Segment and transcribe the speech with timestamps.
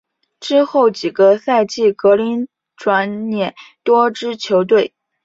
[0.39, 3.53] 之后几个赛季格林转辗
[3.83, 4.95] 多支球队。